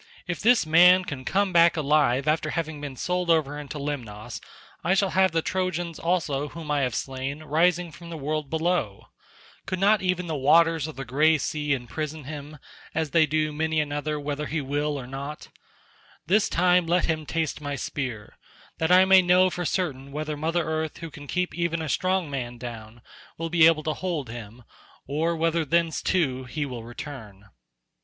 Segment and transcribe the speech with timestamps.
[0.25, 4.41] If this man can come back alive after having been sold over into Lemnos,
[4.83, 9.09] I shall have the Trojans also whom I have slain rising from the world below.
[9.67, 12.57] Could not even the waters of the grey sea imprison him,
[12.95, 15.35] as they do many another whether he will or no?
[16.25, 18.39] This time let him taste my spear,
[18.79, 22.27] that I may know for certain whether mother earth who can keep even a strong
[22.27, 23.03] man down,
[23.37, 24.63] will be able to hold him,
[25.05, 27.49] or whether thence too he will return."